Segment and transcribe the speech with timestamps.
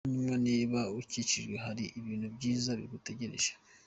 [0.03, 3.51] Bavandimwe, niba ukijijwe hari ibintu byiza bigutegereje!!